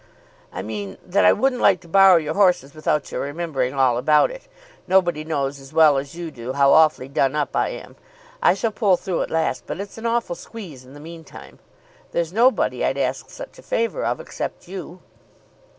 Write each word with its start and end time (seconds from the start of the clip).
"I 0.51 0.63
mean 0.63 0.97
that 1.05 1.25
I 1.25 1.31
wouldn't 1.31 1.61
like 1.61 1.79
to 1.81 1.87
borrow 1.87 2.15
your 2.17 2.33
horses 2.33 2.73
without 2.73 3.11
your 3.11 3.21
remembering 3.21 3.75
all 3.75 3.99
about 3.99 4.31
it. 4.31 4.47
Nobody 4.87 5.23
knows 5.23 5.59
as 5.59 5.73
well 5.73 5.99
as 5.99 6.15
you 6.15 6.31
do 6.31 6.53
how 6.53 6.71
awfully 6.73 7.07
done 7.07 7.35
up 7.35 7.55
I 7.55 7.67
am. 7.69 7.95
I 8.41 8.55
shall 8.55 8.71
pull 8.71 8.97
through 8.97 9.21
at 9.21 9.29
last, 9.29 9.65
but 9.67 9.79
it's 9.79 9.99
an 9.99 10.07
awful 10.07 10.35
squeeze 10.35 10.83
in 10.83 10.93
the 10.95 10.99
meantime. 10.99 11.59
There's 12.13 12.33
nobody 12.33 12.83
I'd 12.83 12.97
ask 12.97 13.29
such 13.29 13.59
a 13.59 13.61
favour 13.61 14.03
of 14.03 14.19
except 14.19 14.67
you." 14.67 15.01